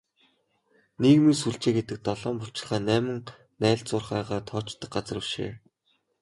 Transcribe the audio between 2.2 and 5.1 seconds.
булчирхай, найман найлзуурхайгаа тоочдог